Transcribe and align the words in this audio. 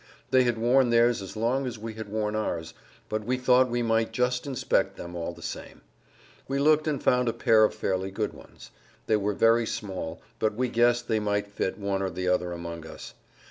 They 0.31 0.45
had 0.45 0.57
worn 0.57 0.89
theirs 0.89 1.21
as 1.21 1.37
long 1.37 1.67
as 1.67 1.77
we 1.77 1.93
had 1.93 2.09
worn 2.09 2.35
ours, 2.35 2.73
but 3.07 3.23
we 3.23 3.37
thought 3.37 3.69
we 3.69 3.83
might 3.83 4.11
just 4.11 4.47
inspect 4.47 4.97
them 4.97 5.15
all 5.15 5.31
the 5.31 5.43
same. 5.43 5.81
We 6.47 6.57
looked 6.57 6.87
and 6.87 7.03
found 7.03 7.29
a 7.29 7.33
pair 7.33 7.63
of 7.63 7.75
fairly 7.75 8.09
good 8.09 8.33
ones. 8.33 8.71
They 9.05 9.17
were 9.17 9.35
very 9.35 9.67
small, 9.67 10.19
but 10.39 10.55
we 10.55 10.69
guessed 10.69 11.07
they 11.07 11.19
might 11.19 11.51
fit 11.51 11.77
one 11.77 12.01
or 12.01 12.09
the 12.09 12.27
other 12.29 12.51
amongst 12.51 12.89
us. 12.89 13.13